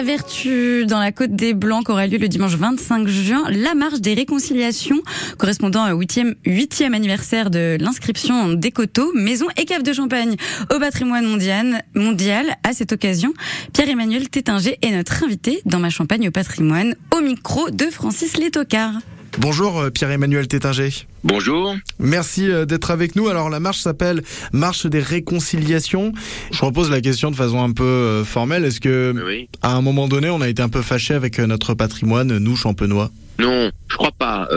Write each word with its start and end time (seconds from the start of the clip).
à 0.00 0.02
Vertu, 0.02 0.86
dans 0.86 0.98
la 0.98 1.12
Côte 1.12 1.36
des 1.36 1.52
Blancs, 1.52 1.90
aura 1.90 2.06
lieu 2.06 2.16
le 2.16 2.28
dimanche 2.28 2.54
25 2.54 3.06
juin, 3.06 3.44
la 3.50 3.74
marche 3.74 4.00
des 4.00 4.14
réconciliations, 4.14 5.02
correspondant 5.36 5.92
au 5.92 6.00
8e, 6.00 6.36
8e 6.46 6.94
anniversaire 6.94 7.50
de 7.50 7.76
l'inscription 7.78 8.54
des 8.54 8.70
coteaux, 8.70 9.12
maisons 9.14 9.48
et 9.58 9.66
caves 9.66 9.82
de 9.82 9.92
champagne 9.92 10.36
au 10.74 10.78
patrimoine 10.78 11.26
mondial. 11.26 11.82
mondial. 11.94 12.46
À 12.62 12.72
cette 12.72 12.92
occasion, 12.92 13.34
Pierre-Emmanuel 13.74 14.30
Tétinger 14.30 14.78
est 14.80 14.90
notre 14.90 15.22
invité 15.22 15.60
dans 15.66 15.80
Ma 15.80 15.90
Champagne 15.90 16.28
au 16.28 16.30
patrimoine, 16.30 16.94
au 17.14 17.20
micro 17.20 17.68
de 17.68 17.84
Francis 17.84 18.38
Létocard. 18.38 18.94
Bonjour 19.38 19.78
euh, 19.78 19.90
Pierre-Emmanuel 19.90 20.48
Tétinger. 20.48 20.90
Bonjour. 21.22 21.76
Merci 21.98 22.50
euh, 22.50 22.64
d'être 22.64 22.90
avec 22.90 23.14
nous. 23.16 23.28
Alors 23.28 23.48
la 23.48 23.60
marche 23.60 23.78
s'appelle 23.78 24.22
Marche 24.52 24.86
des 24.86 25.00
réconciliations. 25.00 26.12
Je 26.50 26.64
repose 26.64 26.90
la 26.90 27.00
question 27.00 27.30
de 27.30 27.36
façon 27.36 27.62
un 27.62 27.72
peu 27.72 27.84
euh, 27.84 28.24
formelle. 28.24 28.64
Est-ce 28.64 28.80
que 28.80 29.14
à 29.62 29.74
un 29.74 29.82
moment 29.82 30.08
donné, 30.08 30.30
on 30.30 30.40
a 30.40 30.48
été 30.48 30.62
un 30.62 30.68
peu 30.68 30.82
fâché 30.82 31.14
avec 31.14 31.38
notre 31.38 31.74
patrimoine, 31.74 32.38
nous 32.38 32.56
champenois? 32.56 33.10
Non, 33.38 33.70
je 33.88 33.96
crois 33.96 34.12
pas. 34.12 34.48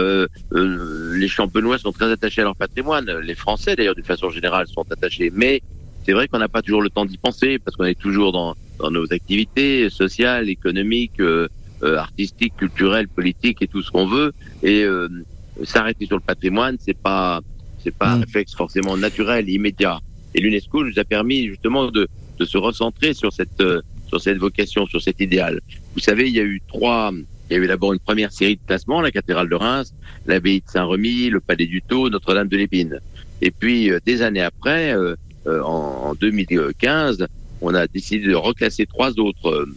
les 0.51 1.27
champenois 1.27 1.77
sont 1.77 1.91
très 1.91 2.11
attachés 2.11 2.41
à 2.41 2.45
leur 2.45 2.55
patrimoine. 2.55 3.09
Les 3.23 3.35
Français, 3.35 3.75
d'ailleurs, 3.75 3.95
d'une 3.95 4.03
façon 4.03 4.29
générale, 4.29 4.67
sont 4.67 4.85
attachés. 4.91 5.31
Mais 5.33 5.61
c'est 6.05 6.13
vrai 6.13 6.27
qu'on 6.27 6.39
n'a 6.39 6.49
pas 6.49 6.61
toujours 6.61 6.81
le 6.81 6.89
temps 6.89 7.05
d'y 7.05 7.17
penser 7.17 7.59
parce 7.59 7.77
qu'on 7.77 7.85
est 7.85 7.99
toujours 7.99 8.31
dans, 8.33 8.55
dans 8.79 8.91
nos 8.91 9.05
activités 9.11 9.89
sociales, 9.89 10.49
économiques. 10.49 11.19
Euh, 11.19 11.47
artistique, 11.83 12.55
culturel, 12.57 13.07
politique 13.07 13.61
et 13.61 13.67
tout 13.67 13.81
ce 13.81 13.91
qu'on 13.91 14.07
veut. 14.07 14.33
Et 14.61 14.83
euh, 14.83 15.09
s'arrêter 15.63 16.05
sur 16.05 16.17
le 16.17 16.21
patrimoine, 16.21 16.77
c'est 16.79 16.97
pas 16.97 17.41
c'est 17.83 17.95
pas 17.95 18.11
un 18.11 18.17
mm. 18.17 18.21
réflexe 18.21 18.55
forcément 18.55 18.95
naturel, 18.97 19.49
immédiat. 19.49 19.99
Et 20.33 20.41
l'UNESCO 20.41 20.85
nous 20.85 20.97
a 20.97 21.03
permis 21.03 21.47
justement 21.47 21.91
de, 21.91 22.07
de 22.39 22.45
se 22.45 22.57
recentrer 22.57 23.13
sur 23.13 23.33
cette 23.33 23.61
euh, 23.61 23.81
sur 24.07 24.21
cette 24.21 24.37
vocation, 24.37 24.85
sur 24.85 25.01
cet 25.01 25.19
idéal. 25.19 25.59
Vous 25.93 25.99
savez, 25.99 26.27
il 26.27 26.35
y 26.35 26.39
a 26.39 26.43
eu 26.43 26.61
trois. 26.67 27.11
Il 27.49 27.57
y 27.57 27.59
a 27.59 27.63
eu 27.63 27.67
d'abord 27.67 27.93
une 27.93 27.99
première 27.99 28.31
série 28.31 28.55
de 28.55 28.61
classements, 28.65 29.01
la 29.01 29.11
cathédrale 29.11 29.49
de 29.49 29.55
Reims, 29.55 29.93
l'abbaye 30.25 30.61
de 30.61 30.69
Saint-Remy, 30.69 31.29
le 31.29 31.41
palais 31.41 31.67
du 31.67 31.81
Taux, 31.81 32.09
Notre-Dame 32.09 32.47
de 32.47 32.57
l'Épine. 32.57 32.99
Et 33.41 33.51
puis 33.51 33.91
des 34.05 34.21
années 34.21 34.41
après, 34.41 34.95
en, 35.45 35.61
en, 35.61 36.15
2015, 36.15 37.27
on 37.61 37.75
a 37.75 37.85
décidé 37.87 38.27
de 38.27 38.35
reclasser 38.35 38.85
trois 38.85 39.19
autres 39.19 39.67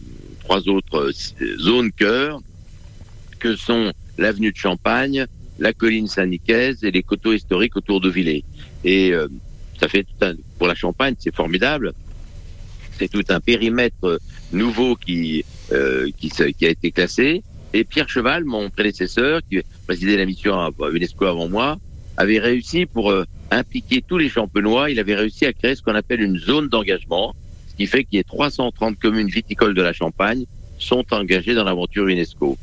trois 0.47 0.67
autres 0.69 1.11
euh, 1.11 1.57
zones 1.59 1.91
cœur 1.91 2.39
que 3.39 3.55
sont 3.55 3.91
l'avenue 4.17 4.51
de 4.51 4.57
Champagne, 4.57 5.25
la 5.59 5.73
colline 5.73 6.07
Saint-Nicaise 6.07 6.83
et 6.83 6.91
les 6.91 7.03
coteaux 7.03 7.33
historiques 7.33 7.75
autour 7.75 7.99
de 7.99 8.09
Villers. 8.09 8.45
Et 8.85 9.11
euh, 9.11 9.27
ça 9.79 9.89
fait 9.89 10.03
tout 10.03 10.25
un, 10.25 10.35
pour 10.57 10.67
la 10.67 10.75
Champagne, 10.75 11.15
c'est 11.19 11.35
formidable. 11.35 11.93
C'est 12.97 13.09
tout 13.09 13.25
un 13.29 13.41
périmètre 13.41 14.19
nouveau 14.53 14.93
euh, 14.93 16.09
qui, 16.17 16.31
qui, 16.57 16.65
a 16.65 16.69
été 16.69 16.91
classé. 16.91 17.43
Et 17.73 17.83
Pierre 17.83 18.09
Cheval, 18.09 18.45
mon 18.45 18.69
prédécesseur, 18.69 19.41
qui 19.47 19.61
présidait 19.85 20.15
la 20.15 20.25
mission 20.25 20.57
à 20.57 20.71
UNESCO 20.91 21.25
avant 21.25 21.49
moi, 21.49 21.77
avait 22.15 22.39
réussi 22.39 22.85
pour 22.85 23.13
impliquer 23.51 24.01
tous 24.01 24.17
les 24.17 24.29
champenois, 24.29 24.89
il 24.89 24.99
avait 24.99 25.15
réussi 25.15 25.45
à 25.45 25.53
créer 25.53 25.75
ce 25.75 25.83
qu'on 25.83 25.93
appelle 25.93 26.21
une 26.21 26.39
zone 26.39 26.69
d'engagement, 26.69 27.35
qui 27.77 27.87
fait 27.87 28.03
qu'il 28.03 28.17
y 28.17 28.19
ait 28.19 28.23
330 28.23 28.97
communes 28.99 29.27
viticoles 29.27 29.73
de 29.73 29.81
la 29.81 29.93
Champagne 29.93 30.45
sont 30.79 31.05
engagées 31.11 31.53
dans 31.53 31.63
l'aventure 31.63 32.07
UNESCO. 32.07 32.57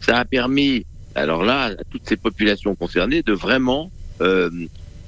Ça 0.00 0.18
a 0.18 0.24
permis, 0.24 0.84
alors 1.14 1.44
là, 1.44 1.64
à 1.66 1.84
toutes 1.90 2.08
ces 2.08 2.16
populations 2.16 2.74
concernées 2.74 3.22
de 3.22 3.32
vraiment 3.32 3.90
euh, 4.20 4.50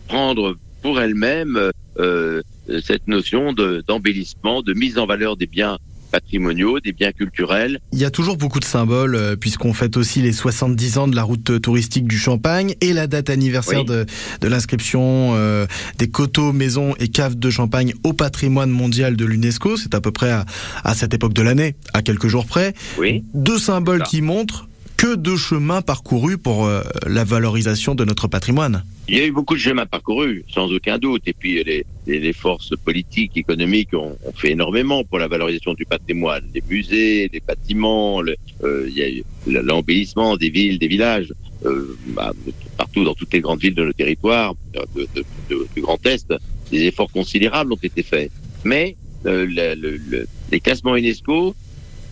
prendre 0.08 0.56
pour 0.82 1.00
elles-mêmes 1.00 1.70
euh, 1.98 2.42
cette 2.82 3.08
notion 3.08 3.52
d'embellissement, 3.52 4.62
de 4.62 4.72
mise 4.74 4.98
en 4.98 5.06
valeur 5.06 5.36
des 5.36 5.46
biens 5.46 5.78
patrimoniaux, 6.12 6.78
des 6.78 6.92
biens 6.92 7.10
culturels. 7.10 7.80
Il 7.92 7.98
y 7.98 8.04
a 8.04 8.10
toujours 8.10 8.36
beaucoup 8.36 8.60
de 8.60 8.64
symboles, 8.64 9.16
euh, 9.16 9.34
puisqu'on 9.34 9.72
fête 9.72 9.96
aussi 9.96 10.20
les 10.22 10.32
70 10.32 10.98
ans 10.98 11.08
de 11.08 11.16
la 11.16 11.22
route 11.24 11.60
touristique 11.60 12.06
du 12.06 12.18
Champagne 12.18 12.74
et 12.80 12.92
la 12.92 13.06
date 13.06 13.30
anniversaire 13.30 13.84
de, 13.84 14.06
de 14.40 14.48
l'inscription 14.48 15.32
euh, 15.34 15.66
des 15.98 16.08
coteaux, 16.08 16.52
maisons 16.52 16.94
et 17.00 17.08
caves 17.08 17.36
de 17.36 17.50
Champagne 17.50 17.94
au 18.04 18.12
patrimoine 18.12 18.70
mondial 18.70 19.16
de 19.16 19.24
l'UNESCO. 19.24 19.76
C'est 19.76 19.94
à 19.94 20.00
peu 20.00 20.12
près 20.12 20.30
à, 20.30 20.44
à 20.84 20.94
cette 20.94 21.14
époque 21.14 21.32
de 21.32 21.42
l'année, 21.42 21.74
à 21.94 22.02
quelques 22.02 22.28
jours 22.28 22.46
près. 22.46 22.74
Oui. 22.98 23.24
Deux 23.34 23.58
symboles 23.58 24.02
qui 24.02 24.20
montrent 24.20 24.68
que 25.02 25.16
de 25.16 25.34
chemins 25.34 25.82
parcourus 25.82 26.38
pour 26.38 26.64
euh, 26.64 26.80
la 27.08 27.24
valorisation 27.24 27.96
de 27.96 28.04
notre 28.04 28.28
patrimoine. 28.28 28.84
Il 29.08 29.18
y 29.18 29.20
a 29.20 29.26
eu 29.26 29.32
beaucoup 29.32 29.54
de 29.54 29.58
chemins 29.58 29.84
parcourus, 29.84 30.44
sans 30.48 30.72
aucun 30.72 30.96
doute. 30.96 31.22
Et 31.26 31.32
puis 31.32 31.64
les, 32.06 32.32
forces 32.32 32.76
politiques, 32.76 33.36
économiques 33.36 33.94
ont, 33.94 34.16
fait 34.36 34.52
énormément 34.52 35.02
pour 35.02 35.18
la 35.18 35.26
valorisation 35.26 35.74
du 35.74 35.84
patrimoine. 35.86 36.44
Les 36.54 36.62
musées, 36.70 37.28
les 37.32 37.40
bâtiments, 37.40 38.22
euh, 38.22 38.86
il 38.86 38.96
y 38.96 39.02
a 39.02 39.10
eu 39.10 39.24
l'embellissement 39.48 40.36
des 40.36 40.50
villes, 40.50 40.78
des 40.78 40.86
villages. 40.86 41.32
Euh, 41.66 41.98
bah, 42.14 42.32
partout 42.76 43.02
dans 43.02 43.14
toutes 43.14 43.32
les 43.32 43.40
grandes 43.40 43.60
villes 43.60 43.74
de 43.74 43.84
nos 43.84 43.92
territoires, 43.92 44.54
du 44.94 45.82
Grand 45.82 46.06
Est, 46.06 46.32
des 46.70 46.84
efforts 46.84 47.10
considérables 47.10 47.72
ont 47.72 47.82
été 47.82 48.04
faits. 48.04 48.30
Mais 48.62 48.94
le, 49.24 49.46
le, 49.46 50.28
les 50.52 50.60
classements 50.60 50.94
UNESCO 50.94 51.56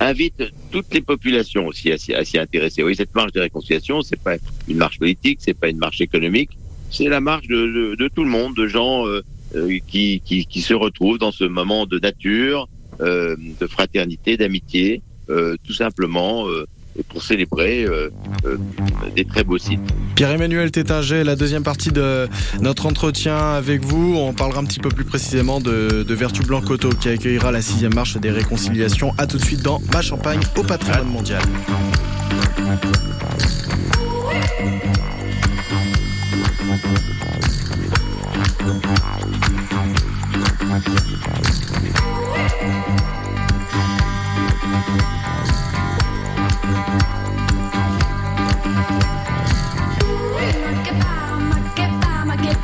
invite 0.00 0.42
toutes 0.70 0.92
les 0.92 1.02
populations 1.02 1.66
aussi 1.66 1.92
à, 1.92 1.98
s'y 1.98 2.38
intéresser. 2.38 2.82
Oui, 2.82 2.96
cette 2.96 3.14
marche 3.14 3.32
de 3.32 3.40
réconciliation, 3.40 4.02
c'est 4.02 4.20
pas 4.20 4.36
une 4.66 4.78
marche 4.78 4.98
politique, 4.98 5.38
c'est 5.42 5.54
pas 5.54 5.68
une 5.68 5.78
marche 5.78 6.00
économique, 6.00 6.50
c'est 6.90 7.08
la 7.08 7.20
marche 7.20 7.46
de, 7.46 7.94
de, 7.94 8.08
tout 8.08 8.24
le 8.24 8.30
monde, 8.30 8.56
de 8.56 8.66
gens 8.66 9.06
euh, 9.06 9.22
euh, 9.54 9.78
qui, 9.86 10.22
qui, 10.24 10.46
qui, 10.46 10.62
se 10.62 10.74
retrouvent 10.74 11.18
dans 11.18 11.32
ce 11.32 11.44
moment 11.44 11.86
de 11.86 11.98
nature, 11.98 12.68
euh, 13.00 13.36
de 13.60 13.66
fraternité, 13.66 14.36
d'amitié, 14.36 15.02
euh, 15.28 15.56
tout 15.66 15.74
simplement 15.74 16.48
euh, 16.48 16.66
pour 17.08 17.22
célébrer 17.22 17.84
euh, 17.84 18.10
euh, 18.44 18.56
des 19.14 19.24
très 19.24 19.44
beaux 19.44 19.58
sites. 19.58 19.80
Pierre-Emmanuel 20.14 20.70
Tétinger, 20.70 21.24
la 21.24 21.36
deuxième 21.36 21.62
partie 21.62 21.92
de 21.92 22.28
notre 22.60 22.86
entretien 22.86 23.36
avec 23.36 23.82
vous, 23.84 24.16
on 24.16 24.32
parlera 24.32 24.60
un 24.60 24.64
petit 24.64 24.80
peu 24.80 24.90
plus 24.90 25.04
précisément 25.04 25.60
de, 25.60 26.04
Vertu 26.08 26.42
Blanc 26.42 26.60
Coteau 26.60 26.90
qui 26.90 27.08
accueillera 27.08 27.50
la 27.52 27.62
sixième 27.62 27.94
marche 27.94 28.16
des 28.18 28.30
réconciliations. 28.30 29.14
À 29.16 29.26
tout 29.26 29.38
de 29.38 29.44
suite 29.44 29.62
dans 29.62 29.80
Ma 29.92 30.02
Champagne 30.02 30.40
au 30.56 30.62
patrimoine 30.62 31.08
mondial. 31.08 31.40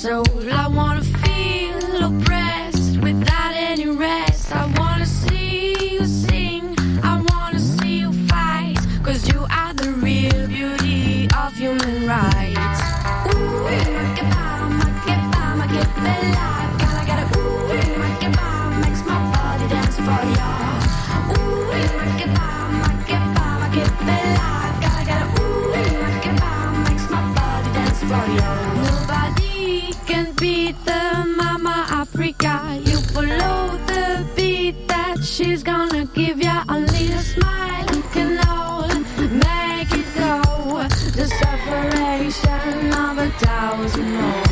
soul. 0.00 0.24
I 0.50 0.68
wanna 0.68 1.02
feel 1.02 2.04
oppressed 2.04 3.00
without 3.02 3.52
any 3.54 3.88
rest. 3.88 4.54
I 4.54 4.64
wanna 4.78 5.04
see 5.04 5.94
you 5.94 6.04
sing. 6.06 6.74
I 7.02 7.14
wanna 7.28 7.58
see 7.58 7.98
you 7.98 8.12
fight. 8.28 8.78
Cause 9.02 9.28
you 9.28 9.46
are 9.50 9.74
the 9.74 9.90
real 10.06 10.46
beauty 10.46 11.28
of 11.36 11.52
human 11.54 12.06
rights. 12.06 12.80
Ooh, 13.34 13.64
makes 16.02 16.59
the 30.50 31.34
mama 31.36 31.86
Africa. 31.90 32.54
You 32.84 32.98
follow 33.12 33.78
the 33.86 34.26
beat 34.34 34.88
that 34.88 35.22
she's 35.22 35.62
gonna 35.62 36.04
give 36.06 36.38
ya. 36.42 36.64
Only 36.68 37.12
a 37.12 37.22
smile 37.32 38.02
can 38.14 38.32
all 38.48 38.88
make 39.46 39.92
it 40.00 40.08
go. 40.18 40.42
The 41.18 41.26
separation 41.42 42.82
of 43.04 43.18
a 43.26 43.30
thousand 43.44 44.10
more. 44.18 44.42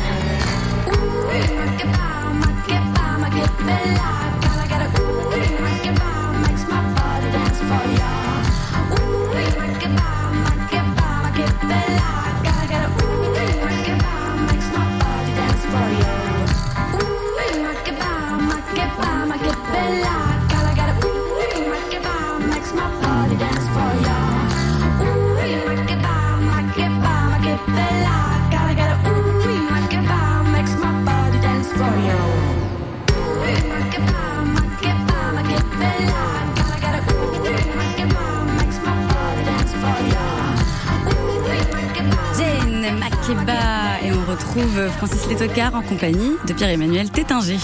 Ooh, 0.93 1.29
it 1.39 1.83
bow, 1.93 2.33
make 2.43 2.71
it 2.77 2.85
bow, 2.95 3.17
make 3.23 3.57
bella. 3.67 4.18
Retrouve 44.39 44.89
Francis 44.97 45.27
Létocard 45.27 45.75
en 45.75 45.81
compagnie 45.81 46.31
de 46.47 46.53
Pierre-Emmanuel 46.53 47.09
Tétinger. 47.09 47.57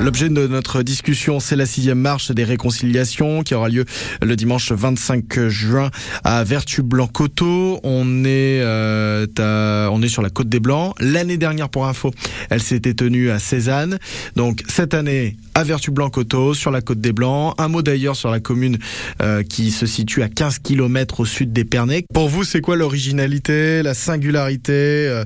L'objet 0.00 0.28
de 0.28 0.46
notre 0.48 0.82
discussion, 0.82 1.38
c'est 1.38 1.54
la 1.54 1.66
sixième 1.66 1.98
marche 1.98 2.32
des 2.32 2.42
réconciliations 2.42 3.42
qui 3.42 3.54
aura 3.54 3.68
lieu 3.68 3.84
le 4.20 4.34
dimanche 4.34 4.72
25 4.72 5.48
juin 5.48 5.90
à 6.24 6.42
Vertu-Blanc-Coteau. 6.42 7.78
On 7.84 8.24
est 8.24 8.60
euh, 8.62 9.26
on 9.38 10.02
est 10.02 10.08
sur 10.08 10.22
la 10.22 10.30
côte 10.30 10.48
des 10.48 10.60
Blancs. 10.60 10.94
L'année 10.98 11.36
dernière, 11.36 11.68
pour 11.68 11.86
info, 11.86 12.10
elle 12.50 12.62
s'était 12.62 12.94
tenue 12.94 13.30
à 13.30 13.38
Cézanne. 13.38 13.98
Donc 14.34 14.62
cette 14.68 14.94
année 14.94 15.36
à 15.54 15.64
Vertu-Blanc-Coteau, 15.64 16.54
sur 16.54 16.70
la 16.70 16.80
côte 16.80 17.00
des 17.00 17.12
Blancs. 17.12 17.54
Un 17.58 17.68
mot 17.68 17.82
d'ailleurs 17.82 18.16
sur 18.16 18.30
la 18.30 18.40
commune 18.40 18.78
euh, 19.20 19.42
qui 19.42 19.70
se 19.70 19.86
situe 19.86 20.22
à 20.22 20.28
15 20.28 20.60
km 20.60 21.20
au 21.20 21.24
sud 21.26 21.52
d'Épernay. 21.52 22.04
Pour 22.12 22.28
vous, 22.28 22.44
c'est 22.44 22.60
quoi 22.60 22.76
l'originalité, 22.76 23.82
la 23.82 23.94
singularité 23.94 24.72
euh, 24.72 25.24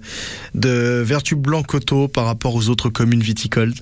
de 0.55 0.66
Vertu-Blanc-Coteau 1.03 2.09
par 2.09 2.25
rapport 2.27 2.55
aux 2.55 2.69
autres 2.69 2.89
communes 2.89 3.23
viticoles 3.23 3.73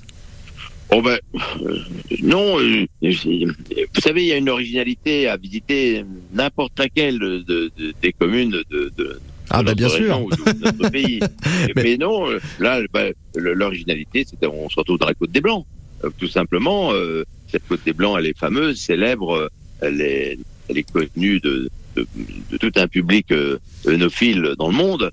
Oh 0.90 1.00
ben, 1.02 1.19
euh, 1.62 1.78
non, 2.22 2.60
euh, 2.60 2.86
vous 3.02 4.00
savez, 4.00 4.22
il 4.22 4.26
y 4.28 4.32
a 4.32 4.36
une 4.36 4.50
originalité 4.50 5.26
à 5.28 5.36
visiter 5.36 6.04
n'importe 6.32 6.78
laquelle 6.78 7.19
de, 7.19 7.38
de- 7.48 7.72
des 8.02 8.12
communes 8.12 8.62
de, 8.70 8.92
de, 8.96 9.19
Ah 9.50 9.62
bah 9.62 9.75
bien 9.75 9.88
sûr. 9.88 10.22
ou 10.22 10.31
de 10.31 10.62
notre 10.64 10.90
pays. 10.90 11.20
Mais- 11.75 11.82
Mais, 11.82 11.96
non, 11.96 12.31
euh, 12.31 12.38
là, 12.60 12.81
bah, 12.92 13.06
le- 13.34 13.54
l'originalité, 13.54 14.25
c'est 14.28 14.38
qu'on 14.46 14.69
se 14.69 14.76
retrouve 14.76 14.98
dans 14.98 15.06
la 15.06 15.14
Côte 15.14 15.32
des 15.32 15.40
Blancs. 15.40 15.64
Euh, 16.04 16.10
Tout 16.19 16.28
simplement, 16.28 16.92
euh, 16.92 17.25
cette 17.50 17.66
Côte 17.66 17.81
des 17.84 17.94
Blancs, 17.94 18.16
elle 18.19 18.26
est 18.26 18.38
fameuse, 18.38 18.78
célèbre, 18.78 19.50
elle 19.81 20.00
est, 20.00 20.38
elle 20.69 20.78
est 20.78 20.90
connue 20.92 21.40
de, 21.40 21.70
de, 21.96 22.06
de 22.52 22.56
tout 22.58 22.72
un 22.76 22.86
public 22.88 23.32
euh, 23.32 23.58
œnophile 23.88 24.52
dans 24.58 24.69
le 24.69 24.75
monde. 24.76 25.10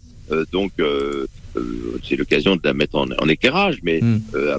Donc, 0.53 0.71
euh, 1.57 1.99
c'est 2.07 2.15
l'occasion 2.15 2.55
de 2.55 2.61
la 2.63 2.73
mettre 2.73 2.95
en, 2.95 3.05
en 3.11 3.27
éclairage. 3.27 3.77
Mais 3.83 3.99
Mm. 4.01 4.21
euh, 4.35 4.57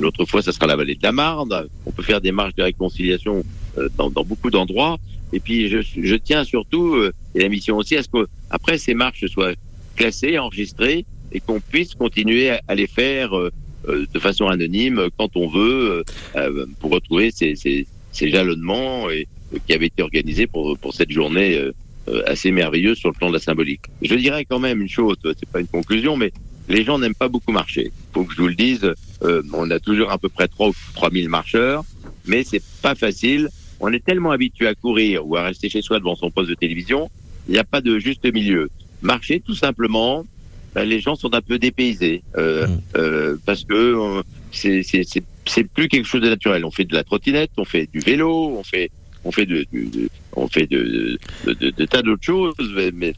l'autre 0.00 0.24
fois, 0.24 0.42
ça 0.42 0.52
sera 0.52 0.66
la 0.66 0.76
vallée 0.76 0.94
de 0.94 1.02
la 1.02 1.12
Marne. 1.12 1.66
On 1.86 1.90
peut 1.90 2.02
faire 2.02 2.20
des 2.20 2.32
marches 2.32 2.54
de 2.54 2.62
réconciliation 2.62 3.44
euh, 3.78 3.88
dans, 3.96 4.10
dans 4.10 4.24
beaucoup 4.24 4.50
d'endroits. 4.50 4.98
Et 5.32 5.40
puis, 5.40 5.68
je, 5.68 5.78
je 5.82 6.14
tiens 6.16 6.44
surtout, 6.44 6.94
euh, 6.94 7.12
et 7.34 7.40
la 7.40 7.48
mission 7.48 7.76
aussi, 7.76 7.96
à 7.96 8.02
ce 8.02 8.08
qu'après 8.08 8.78
ces 8.78 8.94
marches 8.94 9.26
soient 9.26 9.54
classées, 9.96 10.38
enregistrées, 10.38 11.04
et 11.32 11.40
qu'on 11.40 11.60
puisse 11.60 11.94
continuer 11.94 12.50
à, 12.50 12.60
à 12.68 12.74
les 12.74 12.86
faire 12.86 13.36
euh, 13.36 13.50
euh, 13.88 14.06
de 14.12 14.18
façon 14.20 14.46
anonyme 14.46 15.08
quand 15.18 15.36
on 15.36 15.48
veut, 15.48 16.04
pour 16.80 16.90
retrouver 16.92 17.30
ces, 17.30 17.56
ces, 17.56 17.86
ces 18.12 18.30
jalonnements 18.30 19.10
et, 19.10 19.26
euh, 19.54 19.58
qui 19.66 19.72
avaient 19.74 19.86
été 19.86 20.02
organisés 20.02 20.46
pour, 20.46 20.76
pour 20.78 20.92
cette 20.94 21.10
journée 21.10 21.60
assez 22.26 22.50
merveilleuse 22.50 22.98
sur 22.98 23.08
le 23.10 23.14
plan 23.14 23.28
de 23.28 23.34
la 23.34 23.40
symbolique. 23.40 23.82
Je 24.02 24.14
dirais 24.14 24.44
quand 24.44 24.58
même 24.58 24.80
une 24.80 24.88
chose, 24.88 25.16
euh, 25.24 25.34
c'est 25.38 25.48
pas 25.48 25.60
une 25.60 25.66
conclusion, 25.66 26.16
mais 26.16 26.32
les 26.68 26.84
gens 26.84 26.98
n'aiment 26.98 27.14
pas 27.14 27.28
beaucoup 27.28 27.52
marcher. 27.52 27.92
Faut 28.12 28.24
que 28.24 28.32
je 28.34 28.40
vous 28.40 28.48
le 28.48 28.54
dise, 28.54 28.92
euh, 29.22 29.42
on 29.52 29.70
a 29.70 29.78
toujours 29.78 30.10
à 30.10 30.18
peu 30.18 30.28
près 30.28 30.48
3 30.48 30.68
ou 30.68 30.74
3 30.94 31.10
000 31.10 31.28
marcheurs, 31.28 31.84
mais 32.26 32.44
c'est 32.44 32.62
pas 32.82 32.94
facile. 32.94 33.48
On 33.80 33.92
est 33.92 34.04
tellement 34.04 34.30
habitué 34.30 34.66
à 34.66 34.74
courir 34.74 35.26
ou 35.26 35.36
à 35.36 35.42
rester 35.42 35.68
chez 35.68 35.82
soi 35.82 35.98
devant 35.98 36.16
son 36.16 36.30
poste 36.30 36.48
de 36.48 36.54
télévision, 36.54 37.10
il 37.48 37.52
n'y 37.52 37.58
a 37.58 37.64
pas 37.64 37.80
de 37.80 37.98
juste 37.98 38.24
milieu. 38.32 38.68
Marcher, 39.02 39.40
tout 39.40 39.54
simplement, 39.54 40.24
ben, 40.74 40.84
les 40.84 41.00
gens 41.00 41.14
sont 41.14 41.34
un 41.34 41.40
peu 41.40 41.58
dépaysés 41.58 42.22
euh, 42.36 42.66
Mm. 42.66 42.80
euh, 42.96 43.36
parce 43.46 43.64
que 43.64 43.74
euh, 43.74 44.22
c'est 44.52 45.64
plus 45.74 45.88
quelque 45.88 46.06
chose 46.06 46.22
de 46.22 46.28
naturel. 46.28 46.64
On 46.64 46.70
fait 46.70 46.84
de 46.84 46.94
la 46.94 47.04
trottinette, 47.04 47.50
on 47.56 47.64
fait 47.64 47.88
du 47.92 48.00
vélo, 48.00 48.56
on 48.58 48.64
fait 48.64 48.90
on 49.26 49.32
fait 49.32 49.46
de, 49.46 49.66
on 50.34 50.46
fait 50.48 50.66
de 50.66 51.18
de, 51.46 51.84
tas 51.84 52.02
d'autres 52.02 52.22
choses, 52.22 52.54
mais, 52.94 53.12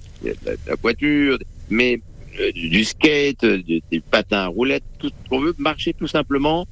la, 0.44 0.74
voiture, 0.80 1.38
mais 1.68 2.00
euh, 2.40 2.50
du, 2.52 2.84
skate, 2.84 3.44
euh, 3.44 3.62
des 3.66 4.00
patins 4.00 4.38
à 4.38 4.46
roulettes, 4.46 4.84
tout 4.98 5.08
ce 5.08 5.28
qu'on 5.28 5.40
veut 5.40 5.54
marcher 5.58 5.92
tout 5.92 6.06
simplement. 6.06 6.66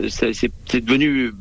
euh, 0.00 0.08
C'est 0.08 0.84
devenu 0.84 1.32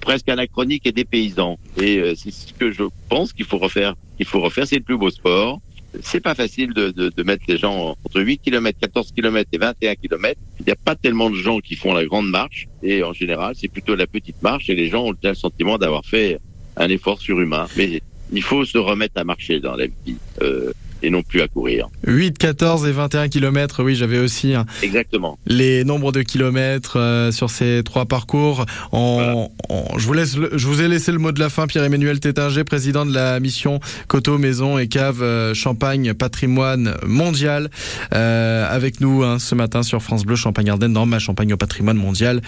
presque 0.00 0.28
anachronique 0.28 0.86
et 0.86 0.92
dépaysant. 0.92 1.58
Et 1.80 2.14
c'est 2.16 2.30
ce 2.30 2.52
que 2.52 2.70
je 2.70 2.84
pense 3.08 3.32
qu'il 3.32 3.44
faut 3.46 3.58
refaire. 3.58 3.94
Il 4.18 4.26
faut 4.26 4.40
refaire, 4.40 4.66
c'est 4.66 4.76
le 4.76 4.82
plus 4.82 4.96
beau 4.98 5.10
sport. 5.10 5.60
C'est 6.02 6.20
pas 6.20 6.36
facile 6.36 6.72
de, 6.72 6.90
de, 6.90 7.08
de 7.08 7.22
mettre 7.24 7.42
les 7.48 7.58
gens 7.58 7.96
entre 8.04 8.20
8 8.20 8.38
km, 8.38 8.78
14 8.80 9.12
km 9.12 9.48
et 9.52 9.58
21 9.58 9.94
km. 9.96 10.40
Il 10.60 10.66
n'y 10.66 10.72
a 10.72 10.76
pas 10.76 10.94
tellement 10.94 11.30
de 11.30 11.34
gens 11.34 11.58
qui 11.58 11.74
font 11.74 11.92
la 11.92 12.04
grande 12.04 12.28
marche. 12.30 12.68
Et 12.82 13.02
en 13.02 13.12
général, 13.12 13.54
c'est 13.56 13.68
plutôt 13.68 13.96
la 13.96 14.06
petite 14.06 14.40
marche. 14.40 14.70
Et 14.70 14.74
les 14.74 14.88
gens 14.88 15.06
ont 15.06 15.14
le 15.20 15.34
sentiment 15.34 15.78
d'avoir 15.78 16.04
fait 16.04 16.38
un 16.76 16.88
effort 16.88 17.20
surhumain. 17.20 17.66
Mais 17.76 18.02
il 18.32 18.42
faut 18.42 18.64
se 18.64 18.78
remettre 18.78 19.18
à 19.18 19.24
marcher 19.24 19.60
dans 19.60 19.76
la 19.76 19.86
vie. 19.86 20.16
euh, 20.42 20.72
et 21.02 21.10
non 21.10 21.22
plus 21.22 21.40
à 21.40 21.48
courir. 21.48 21.88
8, 22.06 22.38
14 22.38 22.86
et 22.86 22.92
21 22.92 23.28
kilomètres. 23.28 23.82
Oui, 23.82 23.94
j'avais 23.94 24.18
aussi 24.18 24.54
hein, 24.54 24.66
Exactement. 24.82 25.38
les 25.46 25.84
nombres 25.84 26.12
de 26.12 26.22
kilomètres 26.22 26.98
euh, 26.98 27.32
sur 27.32 27.50
ces 27.50 27.82
trois 27.84 28.06
parcours. 28.06 28.66
On, 28.92 29.48
on- 29.68 29.98
je 29.98 30.06
vous 30.06 30.12
laisse, 30.12 30.36
le- 30.36 30.50
je 30.56 30.66
vous 30.66 30.80
ai 30.82 30.88
laissé 30.88 31.12
le 31.12 31.18
mot 31.18 31.32
de 31.32 31.40
la 31.40 31.48
fin, 31.50 31.66
Pierre-Emmanuel 31.66 32.20
Tétinger, 32.20 32.64
président 32.64 33.06
de 33.06 33.12
la 33.14 33.40
mission 33.40 33.80
Coteau, 34.08 34.38
Maison 34.38 34.78
et 34.78 34.88
Cave 34.88 35.22
euh, 35.22 35.54
Champagne 35.54 36.14
Patrimoine 36.14 36.94
Mondial, 37.06 37.70
euh, 38.14 38.66
avec 38.70 39.00
nous 39.00 39.22
hein, 39.22 39.38
ce 39.38 39.54
matin 39.54 39.82
sur 39.82 40.02
France 40.02 40.24
Bleu 40.24 40.36
Champagne-Ardenne 40.36 40.92
dans 40.92 41.06
ma 41.06 41.18
Champagne 41.18 41.52
au 41.52 41.56
Patrimoine 41.56 41.96
Mondial, 41.96 42.40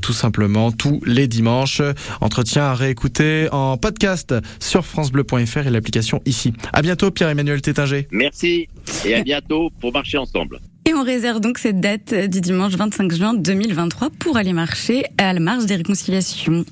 tout 0.00 0.12
simplement 0.12 0.72
tous 0.72 1.00
les 1.06 1.26
dimanches. 1.28 1.82
Entretien 2.20 2.64
à 2.64 2.74
réécouter 2.74 3.48
en 3.52 3.76
podcast 3.76 4.34
sur 4.60 4.84
francebleu.fr 4.84 5.66
et 5.66 5.70
l'application 5.70 6.20
ici. 6.26 6.52
À 6.72 6.82
bientôt, 6.82 7.10
Pierre-Emmanuel 7.10 7.53
Tétinger. 7.60 8.06
Merci 8.10 8.68
et 9.04 9.14
à 9.14 9.22
bientôt 9.22 9.70
pour 9.80 9.92
marcher 9.92 10.18
ensemble. 10.18 10.60
Et 10.86 10.92
on 10.94 11.02
réserve 11.02 11.40
donc 11.40 11.58
cette 11.58 11.80
date 11.80 12.14
du 12.28 12.40
dimanche 12.40 12.74
25 12.74 13.12
juin 13.12 13.34
2023 13.34 14.10
pour 14.18 14.36
aller 14.36 14.52
marcher 14.52 15.04
à 15.16 15.32
la 15.32 15.40
marche 15.40 15.64
des 15.64 15.76
réconciliations. 15.76 16.64